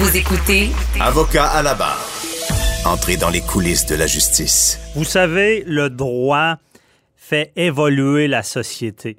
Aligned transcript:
Vous 0.00 0.16
écoutez 0.16 0.70
Avocat 1.00 1.46
à 1.46 1.62
la 1.62 1.74
barre. 1.74 1.98
Entrez 2.84 3.16
dans 3.16 3.30
les 3.30 3.40
coulisses 3.40 3.84
de 3.86 3.96
la 3.96 4.06
justice. 4.06 4.78
Vous 4.94 5.04
savez, 5.04 5.64
le 5.66 5.90
droit 5.90 6.56
fait 7.16 7.52
évoluer 7.56 8.28
la 8.28 8.42
société. 8.42 9.16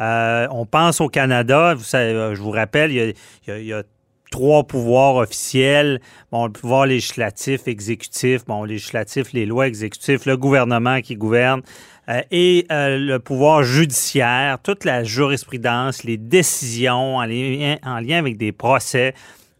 Euh, 0.00 0.46
on 0.50 0.64
pense 0.66 1.00
au 1.00 1.08
Canada, 1.08 1.74
vous 1.74 1.84
savez, 1.84 2.12
euh, 2.12 2.34
je 2.34 2.40
vous 2.40 2.50
rappelle, 2.50 2.90
il 2.92 2.96
y 2.96 3.00
a, 3.00 3.04
il 3.06 3.14
y 3.46 3.50
a- 3.50 3.58
il 3.58 3.66
y 3.66 3.72
a 3.72 3.82
trois 4.30 4.64
pouvoirs 4.64 5.16
officiels. 5.16 6.00
Bon, 6.30 6.46
le 6.46 6.52
pouvoir 6.52 6.86
législatif, 6.86 7.68
exécutif, 7.68 8.44
bon, 8.46 8.64
législatif, 8.64 9.32
les 9.34 9.44
lois 9.44 9.66
exécutives, 9.66 10.22
le 10.24 10.36
gouvernement 10.38 11.00
qui 11.02 11.14
gouverne, 11.16 11.60
euh, 12.08 12.22
et 12.30 12.66
euh, 12.72 12.96
le 12.98 13.18
pouvoir 13.18 13.62
judiciaire, 13.62 14.58
toute 14.62 14.84
la 14.84 15.04
jurisprudence, 15.04 16.04
les 16.04 16.16
décisions 16.16 17.16
en 17.16 17.24
lien, 17.26 17.76
en 17.84 18.00
lien 18.00 18.18
avec 18.18 18.38
des 18.38 18.52
procès 18.52 19.12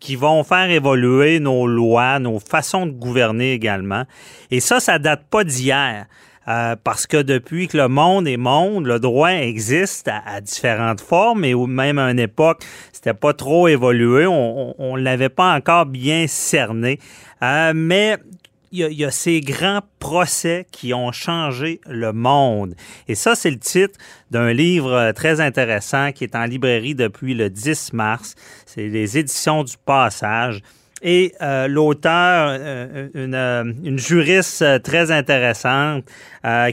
qui 0.03 0.17
vont 0.17 0.43
faire 0.43 0.69
évoluer 0.69 1.39
nos 1.39 1.69
lois, 1.69 2.19
nos 2.19 2.41
façons 2.41 2.87
de 2.87 2.91
gouverner 2.91 3.53
également. 3.53 4.03
Et 4.51 4.59
ça, 4.59 4.81
ça 4.81 4.99
date 4.99 5.23
pas 5.31 5.45
d'hier. 5.45 6.07
Euh, 6.49 6.75
parce 6.83 7.07
que 7.07 7.23
depuis 7.23 7.69
que 7.69 7.77
le 7.77 7.87
monde 7.87 8.27
est 8.27 8.37
monde, 8.37 8.85
le 8.85 8.99
droit 8.99 9.31
existe 9.31 10.09
à, 10.09 10.41
différentes 10.41 11.01
formes 11.01 11.45
et 11.45 11.55
même 11.55 12.01
à 12.01 12.11
une 12.11 12.19
époque, 12.19 12.65
c'était 12.93 13.15
pas 13.15 13.33
trop 13.33 13.69
évolué, 13.69 14.27
on, 14.27 14.75
on 14.77 14.97
l'avait 14.97 15.29
pas 15.29 15.55
encore 15.55 15.87
bien 15.87 16.27
cerné. 16.27 16.99
Euh, 17.45 17.73
mais 17.73 18.19
il 18.73 18.93
y, 18.93 19.05
a, 19.05 19.11
ces 19.11 19.41
grands 19.41 19.83
procès 19.99 20.67
qui 20.73 20.95
ont 20.95 21.13
changé 21.13 21.81
le 21.87 22.13
monde. 22.13 22.75
Et 23.07 23.15
ça, 23.15 23.35
c'est 23.35 23.51
le 23.51 23.59
titre 23.59 23.99
d'un 24.31 24.53
livre 24.53 24.93
euh, 24.93 25.13
très 25.13 25.41
intéressant 25.41 26.13
qui 26.13 26.25
est 26.25 26.35
en 26.35 26.45
librairie 26.45 26.95
depuis 26.95 27.35
le 27.35 27.51
10 27.51 27.93
mars. 27.93 28.35
C'est 28.67 28.89
les 28.89 29.19
éditions 29.19 29.63
du 29.63 29.75
Passage. 29.85 30.63
Et 31.03 31.35
euh, 31.43 31.69
l'auteur, 31.69 32.57
euh, 32.59 33.09
une, 33.83 33.99
juriste 33.99 34.83
très 34.83 35.11
intéressante, 35.11 36.05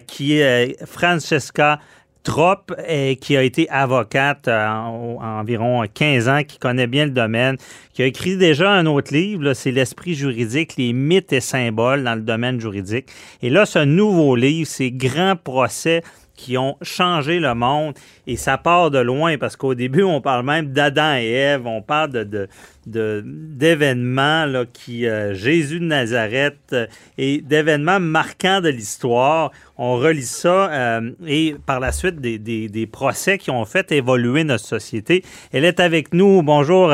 qui 0.07 0.39
est 0.39 0.77
Francesca 0.85 1.79
Trop, 2.23 2.57
et 2.85 3.15
qui 3.15 3.37
a 3.37 3.43
été 3.43 3.69
avocate 3.69 4.49
euh, 4.49 4.67
en, 4.67 5.19
en 5.21 5.39
environ 5.39 5.83
15 5.91 6.27
ans, 6.27 6.43
qui 6.43 6.57
connaît 6.59 6.85
bien 6.85 7.05
le 7.05 7.11
domaine, 7.11 7.55
qui 7.93 8.03
a 8.03 8.05
écrit 8.05 8.35
déjà 8.35 8.71
un 8.71 8.85
autre 8.87 9.13
livre, 9.13 9.53
c'est 9.53 9.71
L'esprit 9.71 10.15
juridique, 10.15 10.75
les 10.77 10.91
mythes 10.91 11.31
et 11.31 11.39
symboles 11.39 12.03
dans 12.03 12.15
le 12.15 12.21
domaine 12.21 12.59
juridique. 12.59 13.07
Et 13.41 13.49
là, 13.49 13.65
ce 13.65 13.79
nouveau 13.79 14.35
livre, 14.35 14.67
c'est 14.67 14.91
Grands 14.91 15.37
procès 15.37 16.03
qui 16.39 16.57
ont 16.57 16.77
changé 16.81 17.39
le 17.39 17.53
monde. 17.53 17.93
Et 18.25 18.37
ça 18.37 18.57
part 18.57 18.91
de 18.91 18.99
loin 18.99 19.37
parce 19.37 19.55
qu'au 19.57 19.75
début, 19.75 20.03
on 20.03 20.21
parle 20.21 20.45
même 20.45 20.67
d'Adam 20.71 21.15
et 21.17 21.29
Ève, 21.31 21.67
on 21.67 21.81
parle 21.81 22.11
de, 22.11 22.23
de, 22.23 22.47
de- 22.87 23.23
d'événements 23.25 24.45
là, 24.45 24.63
qui, 24.71 25.05
euh, 25.05 25.33
Jésus 25.33 25.79
de 25.79 25.85
Nazareth 25.85 26.57
euh, 26.71 26.87
et 27.17 27.41
d'événements 27.41 27.99
marquants 27.99 28.61
de 28.61 28.69
l'histoire. 28.69 29.51
On 29.77 29.95
relit 29.97 30.23
ça 30.23 30.71
euh, 30.71 31.11
et 31.27 31.55
par 31.65 31.79
la 31.79 31.91
suite 31.91 32.21
des, 32.21 32.37
des, 32.39 32.69
des 32.69 32.87
procès 32.87 33.37
qui 33.37 33.51
ont 33.51 33.65
fait 33.65 33.91
évoluer 33.91 34.43
notre 34.45 34.65
société. 34.65 35.23
Elle 35.51 35.65
est 35.65 35.79
avec 35.81 36.13
nous. 36.13 36.41
Bonjour, 36.41 36.87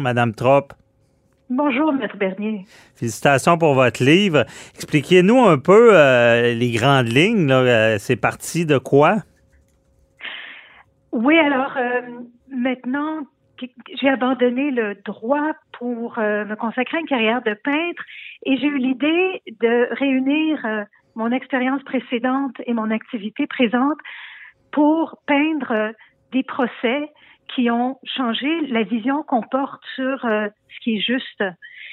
Madame 0.00 0.32
Trop. 0.34 0.68
Bonjour, 1.50 1.94
Maître 1.94 2.18
Bernier. 2.18 2.66
Félicitations 2.94 3.56
pour 3.56 3.72
votre 3.72 4.04
livre. 4.04 4.44
Expliquez-nous 4.74 5.46
un 5.46 5.58
peu 5.58 5.96
euh, 5.96 6.52
les 6.52 6.72
grandes 6.72 7.08
lignes. 7.08 7.50
Euh, 7.50 7.96
c'est 7.98 8.20
parti 8.20 8.66
de 8.66 8.76
quoi? 8.76 9.16
Oui, 11.10 11.38
alors 11.38 11.74
euh, 11.78 12.02
maintenant, 12.50 13.26
j'ai 13.98 14.10
abandonné 14.10 14.70
le 14.70 14.94
droit 15.06 15.52
pour 15.78 16.18
me 16.18 16.54
consacrer 16.54 16.98
à 16.98 17.00
une 17.00 17.06
carrière 17.06 17.42
de 17.42 17.54
peintre 17.54 18.02
et 18.44 18.58
j'ai 18.58 18.66
eu 18.66 18.76
l'idée 18.76 19.42
de 19.60 19.88
réunir 19.94 20.58
mon 21.14 21.32
expérience 21.32 21.82
précédente 21.82 22.56
et 22.66 22.74
mon 22.74 22.90
activité 22.90 23.46
présente 23.46 23.98
pour 24.70 25.18
peindre 25.26 25.92
des 26.32 26.42
procès 26.42 27.10
qui 27.54 27.70
ont 27.70 27.98
changé 28.04 28.48
la 28.68 28.82
vision 28.82 29.22
qu'on 29.22 29.42
porte 29.42 29.82
sur 29.94 30.24
euh, 30.24 30.48
ce 30.74 30.80
qui 30.82 30.96
est 30.96 31.00
juste. 31.00 31.44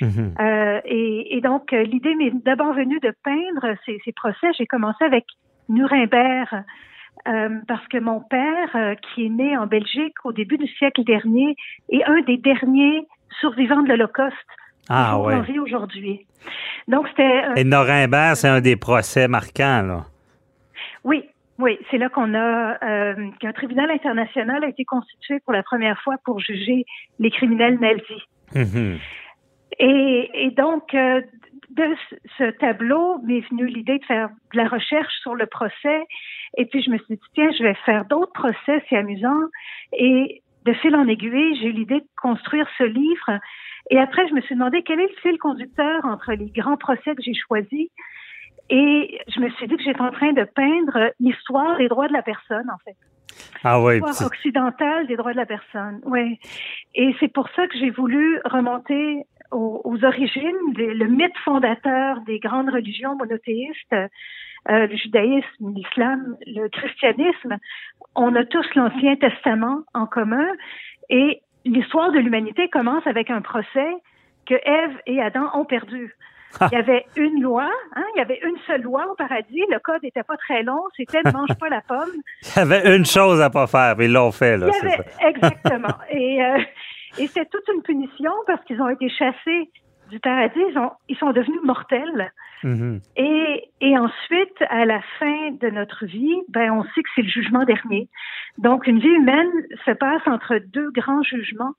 Mhm. 0.01 0.35
Euh, 0.39 0.81
et, 0.85 1.37
et 1.37 1.41
donc, 1.41 1.71
euh, 1.73 1.83
l'idée 1.83 2.15
m'est 2.15 2.31
d'abord 2.43 2.73
venue 2.73 2.99
de 2.99 3.13
peindre 3.23 3.75
ces, 3.85 3.99
ces 4.03 4.11
procès. 4.11 4.47
J'ai 4.57 4.65
commencé 4.65 5.03
avec 5.05 5.25
Nuremberg 5.69 6.63
euh, 7.27 7.49
parce 7.67 7.87
que 7.87 7.97
mon 7.97 8.19
père, 8.21 8.75
euh, 8.75 8.95
qui 8.95 9.25
est 9.25 9.29
né 9.29 9.57
en 9.57 9.67
Belgique 9.67 10.13
au 10.25 10.33
début 10.33 10.57
du 10.57 10.67
siècle 10.67 11.03
dernier, 11.03 11.55
est 11.89 12.03
un 12.03 12.21
des 12.21 12.37
derniers 12.37 13.07
survivants 13.39 13.81
de 13.81 13.89
l'Holocauste 13.89 14.35
Ah 14.89 15.19
ouais. 15.19 15.35
en 15.35 15.41
vie 15.41 15.59
aujourd'hui. 15.59 16.25
Donc, 16.87 17.07
c'était... 17.07 17.43
euh, 17.45 17.55
Et 17.55 17.63
Nuremberg, 17.63 18.35
c'est 18.35 18.49
un 18.49 18.61
des 18.61 18.75
procès 18.75 19.27
marquants. 19.27 19.81
Là. 19.81 20.05
Oui, 21.03 21.23
oui, 21.59 21.77
c'est 21.89 21.97
là 21.97 22.09
qu'on 22.09 22.33
a 22.33 22.83
euh, 22.83 23.29
qu'un 23.39 23.53
tribunal 23.53 23.89
international 23.91 24.63
a 24.63 24.67
été 24.67 24.83
constitué 24.85 25.39
pour 25.41 25.53
la 25.53 25.63
première 25.63 25.99
fois 26.01 26.15
pour 26.25 26.39
juger 26.39 26.85
les 27.19 27.31
criminels 27.31 27.79
nazis. 27.79 28.23
Mhm. 28.53 28.97
Et, 29.79 30.29
et 30.45 30.51
donc, 30.51 30.93
euh, 30.93 31.21
de 31.71 31.95
ce- 32.09 32.15
ce 32.37 32.43
tableau 32.51 33.17
m'est 33.23 33.41
venue 33.49 33.65
l'idée 33.67 33.99
de 33.99 34.05
faire 34.05 34.29
de 34.53 34.57
la 34.57 34.67
recherche 34.67 35.13
sur 35.21 35.35
le 35.35 35.45
procès. 35.45 36.05
Et 36.57 36.65
puis, 36.65 36.81
je 36.81 36.89
me 36.89 36.97
suis 36.99 37.15
dit, 37.15 37.21
tiens, 37.33 37.51
je 37.57 37.63
vais 37.63 37.73
faire 37.85 38.05
d'autres 38.05 38.31
procès, 38.31 38.83
c'est 38.89 38.95
amusant. 38.97 39.41
Et 39.93 40.41
de 40.65 40.73
fil 40.73 40.95
en 40.95 41.07
aiguille, 41.07 41.57
j'ai 41.59 41.67
eu 41.67 41.71
l'idée 41.71 41.99
de 41.99 42.07
construire 42.21 42.67
ce 42.77 42.83
livre. 42.83 43.39
Et 43.91 43.99
après, 43.99 44.27
je 44.27 44.33
me 44.33 44.41
suis 44.41 44.55
demandé 44.55 44.81
quel 44.83 44.99
est 44.99 45.09
le 45.09 45.21
fil 45.21 45.37
conducteur 45.37 46.05
entre 46.05 46.31
les 46.33 46.49
grands 46.49 46.77
procès 46.77 47.13
que 47.15 47.21
j'ai 47.21 47.33
choisis. 47.33 47.89
Et 48.69 49.19
je 49.27 49.39
me 49.39 49.49
suis 49.51 49.67
dit 49.67 49.77
que 49.77 49.83
j'étais 49.83 50.01
en 50.01 50.11
train 50.11 50.33
de 50.33 50.43
peindre 50.43 51.11
l'histoire 51.19 51.77
des 51.77 51.87
droits 51.87 52.07
de 52.07 52.13
la 52.13 52.23
personne, 52.23 52.69
en 52.69 52.77
fait 52.83 52.95
Ah 53.63 53.79
oui. 53.81 53.99
l'histoire 54.01 54.27
occidentale 54.27 55.07
des 55.07 55.15
droits 55.15 55.33
de 55.33 55.37
la 55.37 55.45
personne. 55.45 56.01
Oui. 56.05 56.39
Et 56.95 57.15
c'est 57.19 57.31
pour 57.31 57.47
ça 57.55 57.67
que 57.67 57.77
j'ai 57.77 57.91
voulu 57.91 58.39
remonter 58.45 59.23
aux, 59.51 59.81
aux 59.83 60.03
origines, 60.03 60.73
le, 60.75 60.93
le 60.93 61.07
mythe 61.07 61.37
fondateur 61.43 62.21
des 62.21 62.39
grandes 62.39 62.69
religions 62.69 63.15
monothéistes, 63.15 63.93
euh, 63.93 64.87
le 64.87 64.95
judaïsme, 64.95 65.73
l'islam, 65.75 66.35
le 66.47 66.67
christianisme. 66.69 67.57
On 68.15 68.35
a 68.35 68.45
tous 68.45 68.65
l'Ancien 68.75 69.15
Testament 69.15 69.83
en 69.93 70.07
commun 70.07 70.47
et 71.09 71.41
l'histoire 71.65 72.11
de 72.11 72.19
l'humanité 72.19 72.67
commence 72.69 73.05
avec 73.05 73.29
un 73.29 73.41
procès 73.41 73.93
que 74.47 74.55
Ève 74.55 74.97
et 75.05 75.21
Adam 75.21 75.49
ont 75.53 75.65
perdu. 75.65 76.15
Il 76.71 76.75
y 76.75 76.77
avait 76.79 77.05
une 77.15 77.41
loi, 77.41 77.69
hein, 77.95 78.03
il 78.15 78.19
y 78.19 78.21
avait 78.21 78.39
une 78.43 78.57
seule 78.67 78.81
loi 78.81 79.05
au 79.11 79.15
paradis, 79.15 79.63
le 79.69 79.79
code 79.79 80.03
n'était 80.03 80.23
pas 80.23 80.37
très 80.37 80.63
long, 80.63 80.81
c'était 80.95 81.21
ne 81.25 81.31
mange 81.31 81.53
pas 81.59 81.69
la 81.69 81.81
pomme. 81.81 82.09
Il 82.55 82.57
y 82.57 82.61
avait 82.61 82.95
une 82.95 83.05
chose 83.05 83.41
à 83.41 83.49
pas 83.49 83.67
faire, 83.67 83.95
mais 83.97 84.05
ils 84.05 84.13
l'ont 84.13 84.31
fait. 84.31 84.57
Là, 84.57 84.67
Il 84.69 84.75
y 84.89 84.93
avait- 84.93 85.03
ça. 85.03 85.29
exactement. 85.29 85.95
et 86.09 86.43
euh, 86.43 86.57
et 87.17 87.27
c'était 87.27 87.45
toute 87.45 87.67
une 87.73 87.81
punition 87.81 88.31
parce 88.47 88.63
qu'ils 88.65 88.81
ont 88.81 88.89
été 88.89 89.09
chassés 89.09 89.69
du 90.09 90.19
paradis, 90.19 90.59
ils, 90.69 90.77
ont, 90.77 90.91
ils 91.09 91.17
sont 91.17 91.31
devenus 91.31 91.61
mortels. 91.63 92.31
Mhm. 92.63 92.99
Et, 93.17 93.69
et 93.81 93.97
ensuite, 93.97 94.61
à 94.69 94.85
la 94.85 95.01
fin 95.19 95.51
de 95.51 95.69
notre 95.69 96.05
vie, 96.05 96.35
ben, 96.49 96.71
on 96.71 96.83
sait 96.83 97.01
que 97.03 97.09
c'est 97.15 97.21
le 97.21 97.27
jugement 97.27 97.63
dernier. 97.63 98.07
Donc, 98.57 98.85
une 98.87 98.99
vie 98.99 99.07
humaine 99.09 99.49
se 99.85 99.91
passe 99.91 100.21
entre 100.27 100.57
deux 100.57 100.91
grands 100.91 101.23
jugements. 101.23 101.73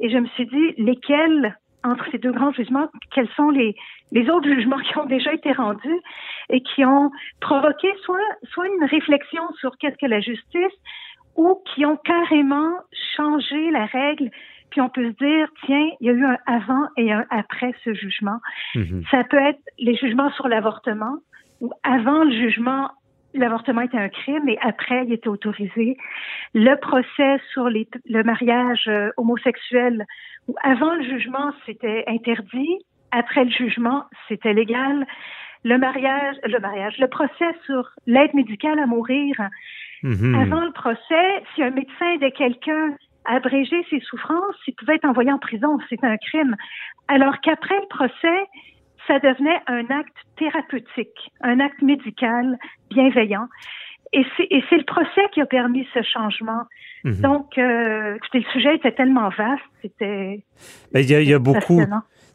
Et 0.00 0.10
je 0.10 0.18
me 0.18 0.26
suis 0.28 0.46
dit, 0.46 0.74
lesquels, 0.76 1.56
entre 1.84 2.04
ces 2.10 2.18
deux 2.18 2.32
grands 2.32 2.52
jugements, 2.52 2.88
quels 3.14 3.28
sont 3.30 3.50
les, 3.50 3.74
les 4.12 4.28
autres 4.30 4.48
jugements 4.48 4.78
qui 4.78 4.96
ont 4.98 5.06
déjà 5.06 5.32
été 5.32 5.52
rendus 5.52 6.00
et 6.50 6.60
qui 6.60 6.84
ont 6.84 7.10
provoqué 7.40 7.88
soit, 8.04 8.18
soit 8.50 8.66
une 8.66 8.84
réflexion 8.84 9.42
sur 9.60 9.76
qu'est-ce 9.78 9.96
que 9.96 10.06
la 10.06 10.20
justice 10.20 10.76
ou 11.36 11.62
qui 11.74 11.86
ont 11.86 11.96
carrément 11.96 12.72
changé 13.16 13.70
la 13.70 13.86
règle 13.86 14.30
puis 14.70 14.80
on 14.80 14.88
peut 14.88 15.10
se 15.10 15.16
dire, 15.16 15.48
tiens, 15.64 15.88
il 16.00 16.06
y 16.06 16.10
a 16.10 16.12
eu 16.12 16.24
un 16.24 16.36
avant 16.46 16.88
et 16.96 17.10
un 17.10 17.24
après 17.30 17.72
ce 17.84 17.94
jugement. 17.94 18.38
Mhm. 18.74 19.02
Ça 19.10 19.24
peut 19.24 19.38
être 19.38 19.60
les 19.78 19.96
jugements 19.96 20.30
sur 20.32 20.48
l'avortement 20.48 21.16
ou 21.60 21.72
avant 21.82 22.24
le 22.24 22.32
jugement 22.32 22.90
l'avortement 23.34 23.82
était 23.82 23.98
un 23.98 24.08
crime 24.08 24.48
et 24.48 24.58
après, 24.60 25.04
il 25.04 25.12
était 25.12 25.28
autorisé. 25.28 25.96
Le 26.54 26.74
procès 26.76 27.40
sur 27.52 27.68
les, 27.68 27.88
le 28.06 28.22
mariage 28.22 28.84
euh, 28.88 29.10
homosexuel, 29.16 30.04
où 30.48 30.54
avant 30.62 30.94
le 30.94 31.02
jugement, 31.02 31.52
c'était 31.66 32.04
interdit. 32.06 32.78
Après 33.10 33.44
le 33.44 33.50
jugement, 33.50 34.04
c'était 34.28 34.52
légal. 34.52 35.06
Le 35.64 35.76
mariage, 35.76 36.36
le 36.44 36.58
mariage, 36.60 36.98
le 36.98 37.08
procès 37.08 37.54
sur 37.66 37.90
l'aide 38.06 38.32
médicale 38.34 38.78
à 38.78 38.86
mourir. 38.86 39.34
Mhm. 40.02 40.34
Avant 40.34 40.60
le 40.60 40.72
procès, 40.72 41.42
si 41.54 41.62
un 41.62 41.70
médecin 41.70 42.12
aidait 42.14 42.30
quelqu'un 42.32 42.94
à 43.24 43.36
abréger 43.36 43.84
ses 43.90 44.00
souffrances, 44.00 44.56
il 44.66 44.74
pouvait 44.74 44.94
être 44.94 45.04
envoyé 45.04 45.32
en 45.32 45.38
prison. 45.38 45.78
C'est 45.88 46.02
un 46.04 46.16
crime. 46.16 46.56
Alors 47.08 47.40
qu'après 47.40 47.78
le 47.80 47.86
procès, 47.88 48.46
ça 49.08 49.18
devenait 49.18 49.60
un 49.66 49.84
acte 49.90 50.16
thérapeutique, 50.38 51.32
un 51.40 51.58
acte 51.58 51.82
médical 51.82 52.58
bienveillant. 52.90 53.48
Et 54.12 54.24
c'est 54.38 54.76
le 54.76 54.84
procès 54.84 55.20
qui 55.34 55.40
a 55.40 55.46
permis 55.46 55.86
ce 55.92 56.00
changement. 56.02 56.62
Mhm. 57.04 57.20
Donc, 57.20 57.58
euh, 57.58 58.16
écoutez, 58.16 58.38
le 58.38 58.52
sujet 58.52 58.76
était 58.76 58.92
tellement 58.92 59.28
vaste, 59.30 59.62
c'était. 59.82 60.44
Mais 60.94 61.02
il 61.02 61.10
y 61.10 61.14
a, 61.14 61.20
il 61.20 61.28
y 61.28 61.34
a 61.34 61.38
beaucoup. 61.38 61.82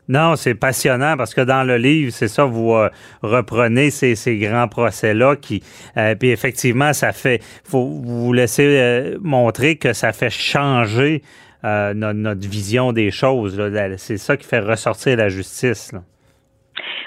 Non, 0.09 0.35
c'est 0.35 0.55
passionnant 0.55 1.15
parce 1.15 1.33
que 1.33 1.41
dans 1.41 1.63
le 1.63 1.77
livre, 1.77 2.11
c'est 2.11 2.27
ça, 2.27 2.43
vous 2.43 2.73
euh, 2.73 2.89
reprenez 3.21 3.89
ces, 3.89 4.15
ces 4.15 4.37
grands 4.37 4.67
procès-là 4.67 5.37
qui, 5.37 5.63
euh, 5.95 6.15
puis 6.15 6.29
effectivement, 6.29 6.91
ça 6.91 7.13
fait, 7.13 7.41
faut 7.63 7.85
vous 7.85 8.33
laisser 8.33 8.65
euh, 8.65 9.17
montrer 9.21 9.77
que 9.77 9.93
ça 9.93 10.11
fait 10.11 10.29
changer 10.29 11.21
notre, 11.63 12.19
notre 12.19 12.45
vision 12.45 12.91
des 12.91 13.09
choses. 13.09 13.57
C'est 13.95 14.17
ça 14.17 14.35
qui 14.35 14.45
fait 14.45 14.59
ressortir 14.59 15.15
la 15.15 15.29
justice. 15.29 15.93
Là. 15.93 16.03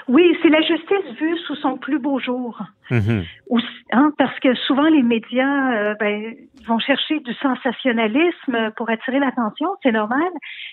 Oui, 0.07 0.37
c'est 0.41 0.49
la 0.49 0.61
justice 0.61 1.19
vue 1.19 1.37
sous 1.39 1.55
son 1.55 1.77
plus 1.77 1.99
beau 1.99 2.17
jour. 2.17 2.61
Mhm. 2.89 3.25
Aussi, 3.49 3.67
hein, 3.91 4.13
parce 4.17 4.39
que 4.39 4.53
souvent 4.55 4.87
les 4.87 5.03
médias 5.03 5.73
euh, 5.73 5.95
ben, 5.99 6.33
vont 6.65 6.79
chercher 6.79 7.19
du 7.19 7.33
sensationnalisme 7.33 8.71
pour 8.77 8.89
attirer 8.89 9.19
l'attention, 9.19 9.67
c'est 9.83 9.91
normal. 9.91 10.29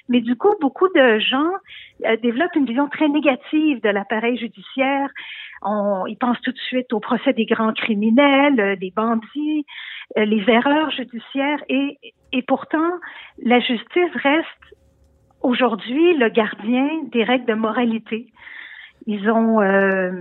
Mais 0.08 0.20
du 0.20 0.36
coup, 0.36 0.54
beaucoup 0.60 0.86
de 0.94 1.19
gens 1.19 1.50
euh, 2.04 2.16
développent 2.22 2.54
une 2.54 2.66
vision 2.66 2.88
très 2.88 3.08
négative 3.08 3.82
de 3.82 3.88
l'appareil 3.88 4.38
judiciaire. 4.38 5.08
On, 5.62 6.06
ils 6.06 6.16
pensent 6.16 6.40
tout 6.42 6.52
de 6.52 6.58
suite 6.58 6.92
au 6.92 7.00
procès 7.00 7.32
des 7.32 7.46
grands 7.46 7.72
criminels, 7.72 8.60
euh, 8.60 8.76
des 8.76 8.92
bandits, 8.94 9.66
les 10.16 10.44
erreurs 10.48 10.90
judiciaires. 10.92 11.62
Et, 11.69 11.98
et 12.32 12.42
pourtant, 12.42 12.90
la 13.42 13.58
justice 13.58 14.14
reste 14.22 14.76
aujourd'hui 15.40 16.16
le 16.19 16.28
gardien 16.28 16.88
des 17.10 17.25
règles 17.25 17.46
de 17.46 17.54
moralité. 17.54 18.28
Ils 19.06 19.31
ont 19.31 19.61
euh, 19.61 20.12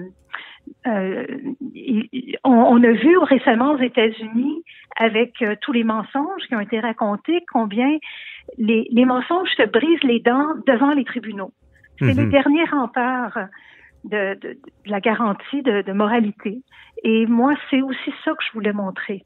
euh, 0.87 1.25
on, 2.43 2.51
on 2.51 2.83
a 2.83 2.91
vu 2.91 3.17
récemment 3.17 3.71
aux 3.73 3.79
États-Unis, 3.79 4.63
avec 4.97 5.41
euh, 5.41 5.55
tous 5.61 5.71
les 5.73 5.83
mensonges 5.83 6.43
qui 6.47 6.55
ont 6.55 6.59
été 6.59 6.79
racontés, 6.79 7.43
combien 7.51 7.97
les, 8.57 8.87
les 8.91 9.05
mensonges 9.05 9.49
se 9.57 9.65
brisent 9.65 10.03
les 10.03 10.19
dents 10.19 10.53
devant 10.67 10.91
les 10.91 11.03
tribunaux. 11.05 11.51
C'est 11.99 12.13
Mhm. 12.13 12.25
le 12.25 12.31
dernier 12.31 12.63
rempart 12.65 13.37
de, 14.05 14.33
de- 14.41 14.49
de 14.85 14.91
la 14.91 14.99
garantie 14.99 15.61
de, 15.61 15.81
de 15.81 15.93
moralité. 15.93 16.61
Et 17.03 17.25
moi, 17.25 17.53
c'est 17.69 17.81
aussi 17.81 18.11
ça 18.23 18.31
que 18.31 18.43
je 18.45 18.51
voulais 18.53 18.73
montrer. 18.73 19.23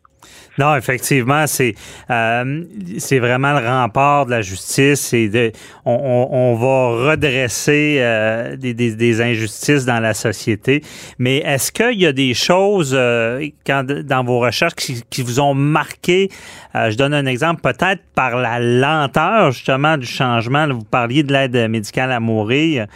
Non, 0.57 0.75
effectivement, 0.75 1.45
c'est 1.45 1.75
euh, 2.09 2.63
c'est 2.97 3.19
vraiment 3.19 3.53
le 3.59 3.65
rempart 3.65 4.25
de 4.25 4.31
la 4.31 4.41
justice. 4.41 5.13
Et 5.13 5.29
de, 5.29 5.51
on, 5.85 6.55
va 6.55 7.11
redresser 7.11 7.97
euh, 7.99 8.55
des, 8.57 9.21
injustices 9.21 9.85
dans 9.85 9.99
la 9.99 10.13
société. 10.13 10.83
Mais 11.19 11.37
est-ce 11.37 11.71
qu'il 11.71 11.99
y 11.99 12.07
a 12.07 12.11
des 12.11 12.33
choses 12.33 12.93
euh, 12.97 13.47
dans 13.65 14.23
vos 14.23 14.39
recherches 14.39 14.73
qui, 14.75 15.21
vous 15.21 15.39
ont 15.39 15.53
marqué? 15.53 16.29
Je 16.73 16.95
donne 16.95 17.13
un 17.13 17.25
exemple, 17.25 17.61
peut-être 17.61 18.01
par 18.15 18.37
la 18.37 18.59
lenteur 18.59 19.51
justement 19.51 19.97
du 19.97 20.07
changement. 20.07 20.67
Vous 20.67 20.83
parliez 20.83 21.23
de 21.23 21.33
l'aide 21.33 21.69
médicale 21.69 22.11
à 22.11 22.19
mourir. 22.19 22.87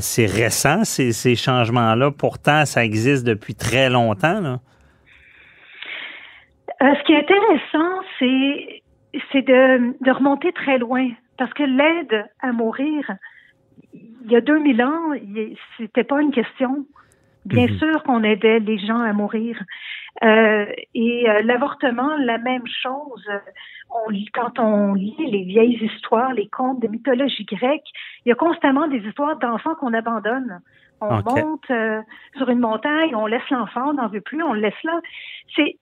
C'est 0.00 0.26
récent, 0.26 0.84
ces, 0.84 1.36
changements-là. 1.36 2.10
Pourtant, 2.10 2.64
ça 2.64 2.84
existe 2.84 3.24
depuis 3.24 3.54
très 3.54 3.90
longtemps. 3.90 4.60
Euh, 6.82 6.94
ce 6.94 7.02
qui 7.04 7.12
est 7.12 7.18
intéressant, 7.18 8.00
c'est 8.18 8.82
c'est 9.32 9.42
de, 9.42 9.96
de 10.04 10.10
remonter 10.10 10.52
très 10.52 10.78
loin, 10.78 11.08
parce 11.38 11.52
que 11.54 11.62
l'aide 11.62 12.26
à 12.40 12.52
mourir, 12.52 13.10
il 13.94 14.30
y 14.30 14.36
a 14.36 14.40
2000 14.40 14.82
ans, 14.82 15.12
c'était 15.78 16.04
pas 16.04 16.20
une 16.20 16.30
question. 16.30 16.84
Bien 17.46 17.66
Mhm. 17.66 17.78
sûr 17.78 18.02
qu'on 18.02 18.22
aidait 18.24 18.58
les 18.60 18.78
gens 18.78 19.00
à 19.00 19.12
mourir. 19.14 19.58
Euh, 20.22 20.66
et 20.94 21.30
euh, 21.30 21.40
l'avortement, 21.42 22.16
la 22.18 22.36
même 22.38 22.66
chose. 22.66 23.26
On 23.90 24.12
quand 24.34 24.58
on 24.58 24.92
lit 24.92 25.14
les 25.18 25.44
vieilles 25.44 25.82
histoires, 25.82 26.34
les 26.34 26.48
contes 26.48 26.80
de 26.82 26.88
mythologie 26.88 27.44
grecque, 27.44 27.86
il 28.26 28.28
y 28.28 28.32
a 28.32 28.34
constamment 28.34 28.86
des 28.88 28.98
histoires 28.98 29.38
d'enfants 29.38 29.74
qu'on 29.76 29.94
abandonne. 29.94 30.60
On 31.00 31.22
monte 31.22 31.70
euh, 31.70 32.02
sur 32.36 32.50
une 32.50 32.58
montagne, 32.58 33.14
on 33.14 33.26
laisse 33.26 33.48
l'enfant, 33.50 33.90
on 33.90 33.92
n'en 33.94 34.08
veut 34.08 34.20
plus, 34.20 34.42
on 34.42 34.52
le 34.52 34.60
laisse 34.60 34.82
là. 34.82 35.00
C'est 35.54 35.78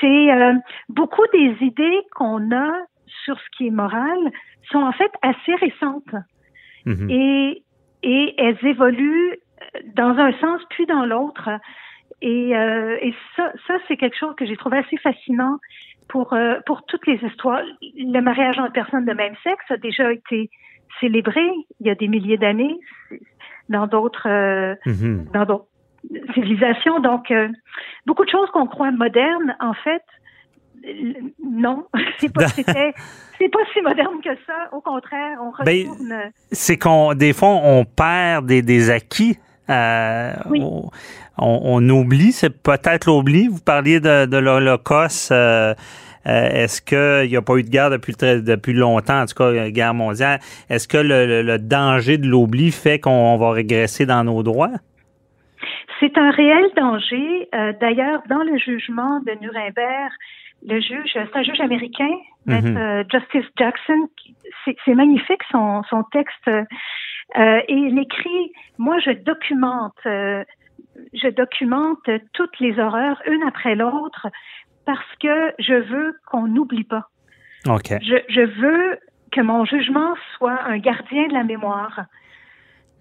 c'est 0.00 0.32
euh, 0.32 0.52
beaucoup 0.88 1.26
des 1.32 1.56
idées 1.60 2.00
qu'on 2.14 2.50
a 2.52 2.72
sur 3.24 3.38
ce 3.38 3.44
qui 3.56 3.66
est 3.68 3.70
moral 3.70 4.18
sont 4.70 4.78
en 4.78 4.92
fait 4.92 5.10
assez 5.22 5.54
récentes 5.56 6.14
Mhm. 6.86 7.10
et, 7.10 7.62
et 8.04 8.34
elles 8.38 8.64
évoluent 8.64 9.36
dans 9.94 10.16
un 10.18 10.32
sens 10.34 10.62
puis 10.70 10.86
dans 10.86 11.04
l'autre. 11.04 11.48
Et, 12.22 12.56
euh, 12.56 12.96
et 13.02 13.12
ça, 13.34 13.52
ça 13.66 13.74
c'est 13.88 13.96
quelque 13.96 14.16
chose 14.16 14.34
que 14.36 14.46
j'ai 14.46 14.56
trouvé 14.56 14.78
assez 14.78 14.96
fascinant 14.98 15.58
pour 16.08 16.32
euh, 16.32 16.60
pour 16.64 16.86
toutes 16.86 17.06
les 17.06 17.18
histoires. 17.24 17.60
Le 17.82 18.20
mariage 18.20 18.58
entre 18.58 18.72
personnes 18.72 19.04
de 19.04 19.12
même 19.12 19.34
sexe 19.42 19.64
a 19.70 19.76
déjà 19.76 20.12
été 20.12 20.48
célébré 21.00 21.44
il 21.80 21.86
y 21.86 21.90
a 21.90 21.94
des 21.96 22.08
milliers 22.08 22.38
d'années 22.38 22.76
dans 23.68 23.86
d'autres 23.88 24.28
Mhm. 24.86 25.26
dans 25.34 25.44
d'autres 25.44 25.66
civilisations. 26.34 27.00
Donc, 27.00 27.30
euh, 27.30 27.48
beaucoup 28.06 28.24
de 28.24 28.30
choses 28.30 28.48
qu'on 28.52 28.66
croit 28.66 28.90
modernes, 28.92 29.56
en 29.60 29.74
fait, 29.74 30.02
non, 31.44 31.84
c'est 32.18 32.32
pas, 32.32 32.48
c'était, 32.48 32.94
c'est 33.38 33.48
pas 33.48 33.58
si 33.72 33.80
moderne 33.82 34.20
que 34.22 34.30
ça. 34.46 34.68
Au 34.72 34.80
contraire, 34.80 35.38
on 35.40 35.64
Ben, 35.64 35.88
retourne. 35.88 36.14
c'est 36.52 36.76
qu'on 36.78 37.14
des 37.14 37.32
fois 37.32 37.48
on 37.48 37.84
perd 37.84 38.46
des, 38.46 38.62
des 38.62 38.90
acquis. 38.90 39.38
Euh, 39.68 40.32
Oui. 40.48 40.62
on, 40.62 40.90
on- 41.38 41.88
oublie, 41.90 42.30
c'est 42.30 42.50
peut-être 42.50 43.06
l'oubli. 43.06 43.48
Vous 43.48 43.58
parliez 43.60 43.98
de, 43.98 44.26
de 44.26 44.36
l'Holocauste. 44.36 45.32
euh, 45.32 45.74
euh, 46.28 46.48
Est-ce 46.50 46.80
qu'il 46.80 47.28
n'y 47.30 47.36
a 47.36 47.42
pas 47.42 47.56
eu 47.56 47.64
de 47.64 47.68
guerre 47.68 47.90
depuis, 47.90 48.14
très- 48.14 48.40
depuis 48.42 48.72
longtemps, 48.74 49.22
en 49.22 49.26
tout 49.26 49.34
cas, 49.34 49.68
guerre 49.70 49.94
mondiale? 49.94 50.38
Est-ce 50.70 50.86
que 50.86 50.98
le, 50.98 51.26
le- 51.26 51.42
le 51.42 51.58
danger 51.58 52.16
de 52.16 52.28
l'oubli 52.28 52.70
fait 52.70 53.00
qu'on 53.00 53.36
va 53.38 53.50
régresser 53.50 54.06
dans 54.06 54.22
nos 54.22 54.44
droits? 54.44 54.70
C'est 56.00 56.16
un 56.18 56.30
réel 56.30 56.66
danger. 56.76 57.48
Euh, 57.54 57.72
d'ailleurs, 57.80 58.22
dans 58.28 58.42
le 58.42 58.58
jugement 58.58 59.20
de 59.20 59.32
Nuremberg, 59.40 60.10
le 60.66 60.80
juge, 60.80 61.10
c'est 61.12 61.36
un 61.36 61.42
juge 61.42 61.60
américain, 61.60 62.14
Mhm. 62.46 62.76
euh, 62.76 63.04
Justice 63.10 63.46
Jackson. 63.58 64.08
C'est, 64.64 64.94
magnifique 64.94 65.42
son, 65.50 65.82
son 65.84 66.02
texte. 66.04 66.48
Euh, 66.48 67.60
et 67.68 67.74
il 67.74 67.98
écrit, 67.98 68.52
moi 68.78 68.98
je 69.00 69.10
documente, 69.10 69.98
je 70.04 71.28
documente 71.28 72.08
toutes 72.32 72.58
les 72.60 72.78
horreurs 72.78 73.20
une 73.26 73.42
après 73.42 73.74
l'autre 73.74 74.28
parce 74.86 75.14
que 75.20 75.52
je 75.58 75.74
veux 75.74 76.14
qu'on 76.30 76.46
n'oublie 76.46 76.84
pas. 76.84 77.08
OK. 77.68 77.92
Je, 78.00 78.16
je 78.28 78.40
veux 78.40 78.98
que 79.32 79.40
mon 79.40 79.64
jugement 79.64 80.14
soit 80.36 80.58
un 80.64 80.78
gardien 80.78 81.26
de 81.28 81.32
la 81.34 81.42
mémoire. 81.42 82.04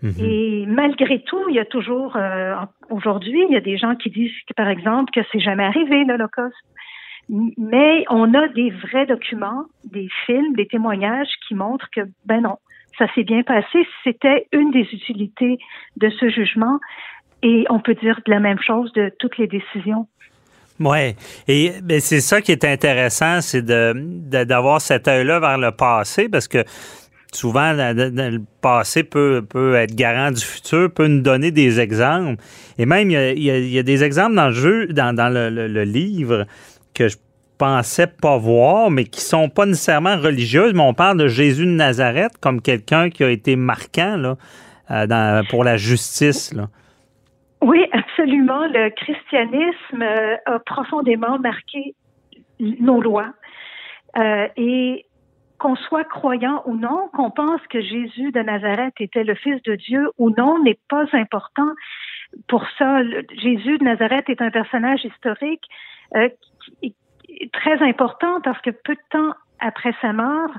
Mhm. 0.05 0.13
Et 0.19 0.65
malgré 0.67 1.17
tout, 1.23 1.43
il 1.49 1.55
y 1.55 1.59
a 1.59 1.65
toujours, 1.65 2.15
euh, 2.15 2.53
aujourd'hui, 2.91 3.39
il 3.49 3.53
y 3.53 3.57
a 3.57 3.61
des 3.71 3.77
gens 3.77 3.95
qui 3.95 4.09
disent, 4.11 4.37
que, 4.47 4.53
par 4.53 4.69
exemple, 4.69 5.11
que 5.15 5.21
c'est 5.31 5.39
jamais 5.39 5.63
arrivé 5.63 6.05
l'Holocauste. 6.05 6.55
Mais 7.57 8.05
on 8.09 8.33
a 8.35 8.47
des 8.49 8.69
vrais 8.69 9.07
documents, 9.07 9.63
des 9.83 10.07
films, 10.25 10.53
des 10.55 10.67
témoignages 10.67 11.33
qui 11.47 11.55
montrent 11.55 11.89
que, 11.95 12.01
ben 12.25 12.41
non, 12.41 12.57
ça 12.99 13.07
s'est 13.15 13.23
bien 13.23 13.41
passé. 13.41 13.79
C'était 14.03 14.45
une 14.51 14.69
des 14.69 14.87
utilités 14.97 15.57
de 15.97 16.09
ce 16.19 16.29
jugement. 16.29 16.77
Et 17.41 17.65
on 17.69 17.79
peut 17.79 17.95
dire 17.95 18.19
de 18.25 18.31
la 18.31 18.39
même 18.39 18.59
chose 18.59 18.93
de 18.93 19.11
toutes 19.19 19.37
les 19.39 19.47
décisions. 19.47 20.07
Oui, 20.79 21.15
et 21.47 21.71
ben, 21.81 21.99
c'est 21.99 22.19
ça 22.19 22.41
qui 22.41 22.51
est 22.51 22.65
intéressant, 22.65 23.39
c'est 23.41 23.61
de 23.61 23.93
de- 23.95 24.43
d'avoir 24.43 24.81
cet 24.81 25.07
œil-là 25.07 25.39
vers 25.39 25.57
le 25.57 25.71
passé, 25.71 26.27
parce 26.27 26.49
que 26.49 26.63
souvent, 27.35 27.73
le 27.73 28.39
passé 28.61 29.03
peut, 29.03 29.43
peut 29.47 29.75
être 29.75 29.95
garant 29.95 30.31
du 30.31 30.41
futur, 30.41 30.91
peut 30.91 31.07
nous 31.07 31.21
donner 31.21 31.51
des 31.51 31.79
exemples. 31.79 32.41
Et 32.77 32.85
même, 32.85 33.11
il 33.11 33.39
y 33.39 33.79
a, 33.79 33.83
des 33.83 34.03
exemples 34.03 34.35
dans 34.35 34.47
le 34.47 34.53
jeu, 34.53 34.87
dans, 34.87 35.33
le, 35.33 35.83
livre, 35.83 36.45
que 36.93 37.07
je 37.07 37.17
pensais 37.57 38.07
pas 38.07 38.37
voir, 38.37 38.91
mais 38.91 39.05
qui 39.05 39.21
sont 39.21 39.49
pas 39.49 39.65
nécessairement 39.65 40.17
religieuses, 40.17 40.73
mais 40.73 40.83
on 40.83 40.93
parle 40.93 41.17
de 41.17 41.27
Jésus 41.27 41.65
de 41.65 41.71
Nazareth 41.71 42.37
comme 42.41 42.61
quelqu'un 42.61 43.09
qui 43.09 43.23
a 43.23 43.29
été 43.29 43.55
marquant 43.55 44.17
là, 44.17 44.37
euh, 44.91 45.43
pour 45.49 45.63
la 45.63 45.77
justice. 45.77 46.53
Oui, 47.61 47.83
absolument. 47.91 48.67
Le 48.67 48.89
christianisme 48.89 50.01
euh, 50.01 50.35
a 50.45 50.59
profondément 50.59 51.39
marqué 51.39 51.95
nos 52.59 53.01
lois. 53.01 53.33
Euh, 54.17 54.47
et 54.55 55.05
qu'on 55.59 55.75
soit 55.75 56.03
croyant 56.03 56.63
ou 56.65 56.75
non, 56.75 57.09
qu'on 57.13 57.31
pense 57.31 57.61
que 57.69 57.81
Jésus 57.81 58.31
de 58.31 58.41
Nazareth 58.41 58.93
était 58.99 59.23
le 59.23 59.35
Fils 59.35 59.61
de 59.63 59.75
Dieu 59.75 60.09
ou 60.17 60.29
non, 60.31 60.61
n'est 60.63 60.79
pas 60.89 61.05
important. 61.13 61.71
Pour 62.47 62.65
ça, 62.77 63.03
Jésus 63.33 63.77
de 63.77 63.83
Nazareth 63.83 64.29
est 64.29 64.41
un 64.41 64.51
personnage 64.51 65.05
historique 65.05 65.63
euh, 66.15 66.29
très 67.53 67.81
important 67.81 68.41
parce 68.41 68.59
que 68.61 68.71
peu 68.71 68.95
de 68.95 69.01
temps 69.09 69.33
après 69.59 69.93
sa 70.01 70.11
mort, 70.11 70.51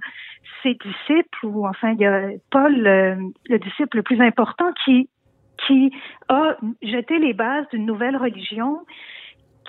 ses 0.62 0.74
disciples, 0.74 1.44
ou 1.44 1.66
enfin, 1.66 1.92
il 1.92 2.00
y 2.00 2.06
a 2.06 2.30
Paul, 2.50 2.72
le 2.74 3.58
disciple 3.58 3.98
le 3.98 4.02
plus 4.02 4.20
important, 4.20 4.72
qui 4.84 5.08
qui 5.66 5.90
a 6.28 6.56
jeté 6.82 7.18
les 7.18 7.32
bases 7.32 7.66
d'une 7.72 7.86
nouvelle 7.86 8.16
religion 8.16 8.80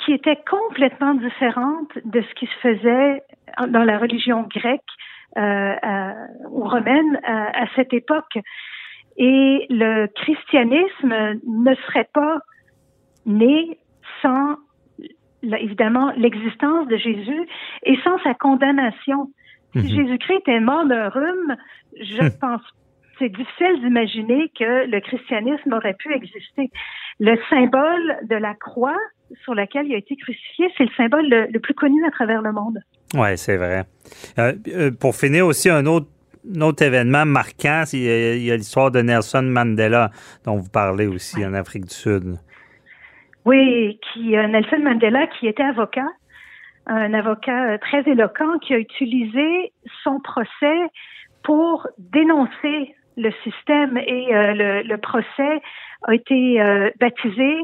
qui 0.06 0.14
était 0.14 0.38
complètement 0.50 1.16
différente 1.16 1.92
de 2.06 2.22
ce 2.22 2.34
qui 2.36 2.46
se 2.46 2.60
faisait 2.62 3.24
dans 3.70 3.84
la 3.84 3.98
religion 3.98 4.44
grecque 4.44 4.82
ou 5.38 6.64
romaine 6.64 7.20
à, 7.24 7.66
cette 7.76 7.94
époque. 7.94 8.38
Et 9.18 9.66
le 9.70 10.08
christianisme 10.08 11.40
ne 11.46 11.76
serait 11.88 12.10
pas 12.14 12.40
né 13.26 13.80
sans, 14.22 14.56
évidemment, 15.44 16.12
l'existence 16.18 16.88
de 16.88 16.98
Jésus 16.98 17.48
et 17.84 17.98
sans 18.04 18.20
sa 18.20 18.34
condamnation. 18.34 19.32
Si 19.74 19.80
mhm. 19.80 19.88
Jésus-Christ 19.88 20.40
était 20.40 20.60
mort 20.60 20.86
d'un 20.86 21.10
rhume, 21.10 21.56
je 22.00 22.24
hmm. 22.24 22.40
pense 22.40 22.62
c'est 23.20 23.30
difficile 23.30 23.82
d'imaginer 23.82 24.52
que 24.58 24.86
le 24.86 25.00
christianisme 25.00 25.74
aurait 25.74 25.96
pu 25.96 26.14
exister. 26.14 26.70
Le 27.20 27.38
symbole 27.50 28.20
de 28.30 28.36
la 28.36 28.54
croix 28.54 28.98
sur 29.44 29.56
laquelle 29.56 29.88
il 29.88 29.96
a 29.96 29.98
été 29.98 30.16
crucifié, 30.16 30.72
c'est 30.78 30.86
le 30.86 30.92
symbole 30.96 31.28
le, 31.28 31.60
plus 31.60 31.74
connu 31.74 32.06
à 32.06 32.12
travers 32.12 32.42
le 32.42 32.52
monde. 32.52 32.80
Oui, 33.14 33.38
c'est 33.38 33.58
vrai. 33.58 33.84
Euh, 34.40 34.54
euh, 34.68 34.92
pour 34.92 35.16
finir 35.16 35.46
aussi, 35.46 35.70
un 35.70 35.86
autre, 35.86 36.08
autre 36.62 36.84
événement 36.84 37.26
marquant, 37.26 37.84
il 37.94 38.44
y 38.44 38.52
a, 38.52 38.56
l'histoire 38.56 38.92
de 38.92 39.02
Nelson 39.02 39.44
Mandela, 39.44 40.12
dont 40.46 40.58
vous 40.58 40.70
parlez 40.70 41.08
aussi 41.08 41.46
en 41.46 41.54
Afrique 41.54 41.86
du 41.86 41.94
Sud. 41.94 42.38
Oui, 43.46 44.00
qui, 44.02 44.36
euh, 44.36 44.48
Nelson 44.48 44.80
Mandela, 44.84 45.28
qui 45.28 45.48
était 45.48 45.64
avocat, 45.64 46.08
un 46.86 47.14
avocat 47.14 47.78
très 47.80 48.02
éloquent, 48.10 48.60
qui 48.60 48.74
a 48.74 48.78
utilisé 48.78 49.72
son 50.04 50.20
procès 50.20 50.80
pour 51.44 51.88
dénoncer 51.98 52.94
le 53.18 53.32
système 53.44 53.98
et 53.98 54.36
euh, 54.36 54.84
le, 54.84 54.98
procès 54.98 55.62
a 56.04 56.14
été 56.14 56.62
euh, 56.62 56.90
baptisé, 57.00 57.56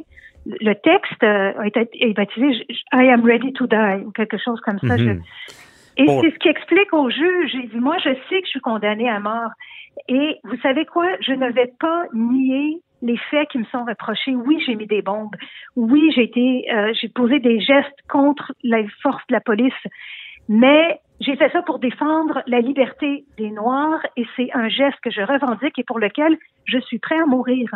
le 0.45 0.73
texte 0.73 1.23
euh, 1.23 1.61
été 1.63 2.13
baptisé 2.13 2.65
I 2.93 3.09
am 3.09 3.23
ready 3.23 3.53
to 3.53 3.67
die 3.67 4.03
ou 4.05 4.11
quelque 4.11 4.37
chose 4.37 4.59
comme 4.61 4.79
ça. 4.79 4.97
Mhm. 4.97 5.21
et 5.97 6.07
c'est 6.07 6.31
ce 6.31 6.39
qui 6.39 6.49
explique 6.49 6.93
au 6.93 7.09
juge. 7.09 7.51
Il 7.53 7.69
dit, 7.69 7.79
moi, 7.79 7.97
je 7.99 8.09
sais 8.29 8.41
que 8.41 8.45
je 8.45 8.51
suis 8.51 8.59
condamné 8.59 9.09
à 9.09 9.19
mort. 9.19 9.51
Et 10.07 10.37
vous 10.43 10.57
savez 10.61 10.85
quoi? 10.85 11.05
Je 11.21 11.33
ne 11.33 11.51
vais 11.51 11.71
pas 11.79 12.05
nier 12.13 12.81
les 13.01 13.17
faits 13.29 13.49
qui 13.49 13.59
me 13.59 13.65
sont 13.65 13.85
reprochés. 13.85 14.33
Oui, 14.35 14.61
j'ai 14.65 14.75
mis 14.75 14.87
des 14.87 15.01
bombes. 15.01 15.35
Oui, 15.75 16.11
j'ai 16.15 16.23
été, 16.23 16.67
j'ai 16.99 17.09
posé 17.09 17.39
des 17.39 17.59
gestes 17.59 17.99
contre 18.09 18.53
les 18.63 18.87
forces 19.03 19.21
de 19.29 19.33
la 19.33 19.41
police. 19.41 19.73
Mais 20.49 20.99
j'ai 21.19 21.35
fait 21.35 21.49
ça 21.51 21.61
pour 21.61 21.79
défendre 21.79 22.41
la 22.47 22.59
liberté 22.59 23.25
des 23.37 23.49
Noirs 23.51 24.01
et 24.17 24.25
c'est 24.35 24.49
un 24.53 24.67
geste 24.67 24.99
que 25.01 25.11
je 25.11 25.21
revendique 25.21 25.77
et 25.77 25.83
pour 25.83 25.99
lequel 25.99 26.37
je 26.65 26.79
suis 26.79 26.99
prêt 26.99 27.17
à 27.17 27.25
mourir. 27.25 27.69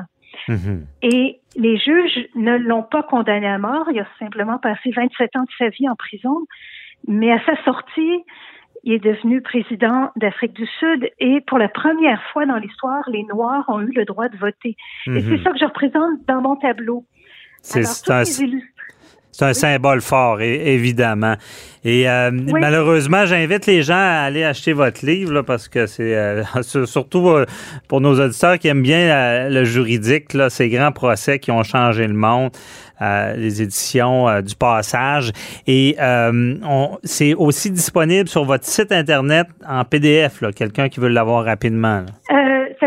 Mhm. 0.48 0.86
Et 1.02 1.40
les 1.56 1.78
juges 1.78 2.28
ne 2.36 2.58
l'ont 2.58 2.84
pas 2.84 3.04
condamné 3.04 3.48
à 3.48 3.58
mort. 3.58 3.88
Il 3.92 4.00
a 4.00 4.08
simplement 4.20 4.58
passé 4.58 4.92
27 4.96 5.36
ans 5.36 5.44
de 5.44 5.50
sa 5.58 5.70
vie 5.70 5.90
en 5.90 5.96
prison. 5.96 6.46
Mais 7.08 7.32
à 7.32 7.40
sa 7.46 7.62
sortie, 7.64 8.24
il 8.84 8.94
est 8.94 9.04
devenu 9.04 9.42
président 9.42 10.12
d'Afrique 10.16 10.54
du 10.54 10.68
Sud 10.80 11.10
et 11.20 11.42
pour 11.42 11.58
la 11.58 11.70
première 11.70 12.22
fois 12.32 12.46
dans 12.46 12.58
l'histoire, 12.58 13.04
les 13.10 13.24
Noirs 13.24 13.66
ont 13.68 13.82
eu 13.82 13.92
le 13.92 14.06
droit 14.06 14.30
de 14.30 14.38
voter. 14.38 14.76
Et 15.08 15.22
c'est 15.22 15.38
mhm. 15.38 15.44
ça 15.44 15.52
que 15.52 15.60
je 15.60 15.66
représente 15.66 16.26
dans 16.28 16.42
mon 16.42 16.56
tableau. 16.56 17.06
C'est. 17.62 17.84
C'est 19.38 19.46
un 19.46 19.54
symbole 19.54 20.02
fort, 20.02 20.42
évidemment. 20.42 21.36
Et 21.86 22.10
euh, 22.10 22.32
malheureusement, 22.32 23.28
j'invite 23.28 23.68
les 23.68 23.84
gens 23.84 23.94
à 23.94 24.24
aller 24.26 24.44
acheter 24.44 24.74
votre 24.74 25.06
livre 25.06 25.44
parce 25.44 25.68
que 25.68 25.86
c'est 25.86 26.16
euh, 26.16 26.42
surtout 26.86 27.30
euh, 27.30 27.46
pour 27.88 28.02
nos 28.02 28.20
auditeurs 28.20 28.58
qui 28.58 28.68
aiment 28.68 28.82
bien 28.82 29.48
le 29.48 29.64
juridique, 29.64 30.34
là, 30.34 30.50
ces 30.50 30.70
grands 30.70 30.92
procès 30.92 31.38
qui 31.38 31.52
ont 31.52 31.62
changé 31.62 32.08
le 32.08 32.16
monde, 32.16 32.50
les 33.00 33.62
éditions 33.62 34.42
du 34.42 34.56
passage. 34.56 35.32
Et 35.68 35.98
c'est 37.04 37.36
aussi 37.36 37.70
disponible 37.70 38.28
sur 38.28 38.44
votre 38.44 38.66
site 38.66 38.92
Internet 38.92 39.46
en 39.70 39.86
PDF, 39.86 40.42
quelqu'un 40.56 40.90
qui 40.90 41.00
veut 41.00 41.10
l'avoir 41.10 41.46
rapidement. 41.46 42.04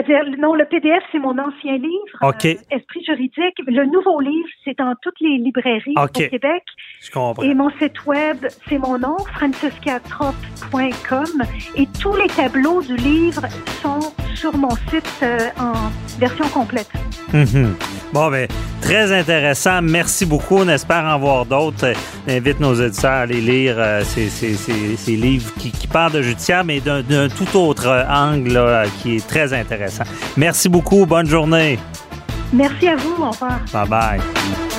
C'est-à-dire, 0.00 0.24
non, 0.38 0.54
le 0.54 0.64
PDF, 0.64 1.02
c'est 1.12 1.18
mon 1.18 1.36
ancien 1.38 1.76
livre. 1.76 2.16
Euh, 2.22 2.32
Esprit 2.70 3.04
juridique. 3.04 3.58
Le 3.66 3.84
nouveau 3.86 4.20
livre, 4.20 4.48
c'est 4.64 4.78
dans 4.78 4.94
toutes 5.02 5.20
les 5.20 5.36
librairies 5.38 5.94
au 5.96 6.06
Québec. 6.06 6.62
Je 7.02 7.10
comprends. 7.10 7.42
Et 7.42 7.52
mon 7.54 7.70
site 7.70 8.06
web, 8.06 8.46
c'est 8.68 8.78
mon 8.78 8.96
nom, 8.98 9.18
franciscatrop.com. 9.18 11.42
Et 11.76 11.88
tous 12.00 12.14
les 12.16 12.28
tableaux 12.28 12.80
du 12.82 12.96
livre 12.96 13.42
sont 13.82 14.12
sur 14.34 14.56
mon 14.56 14.70
site 14.90 15.20
euh, 15.22 15.48
en 15.58 15.74
version 16.18 16.46
complète. 16.48 16.90
Mhm. 17.32 17.76
Bon, 18.12 18.30
ben, 18.30 18.48
très 18.80 19.12
intéressant. 19.12 19.80
Merci 19.82 20.26
beaucoup. 20.26 20.58
On 20.58 20.68
espère 20.68 21.04
en 21.04 21.18
voir 21.18 21.46
d'autres. 21.46 21.92
J'invite 22.26 22.60
nos 22.60 22.74
éditeurs 22.74 23.10
à 23.10 23.20
aller 23.20 23.40
lire 23.40 23.76
euh, 23.78 24.02
ces, 24.04 25.16
livres 25.16 25.52
qui, 25.58 25.86
parlent 25.86 26.12
de 26.12 26.22
judiciaire, 26.22 26.64
mais 26.64 26.80
d'un 26.80 27.28
tout 27.28 27.56
autre 27.56 28.06
angle 28.08 28.88
qui 29.00 29.16
est 29.16 29.26
très 29.26 29.52
intéressant. 29.52 30.04
Merci 30.36 30.68
beaucoup. 30.68 31.06
Bonne 31.06 31.26
journée. 31.26 31.78
Merci 32.52 32.88
à 32.88 32.96
vous. 32.96 33.22
Au 33.22 33.30
revoir. 33.30 33.60
Bye 33.72 33.88
bye. 33.88 34.69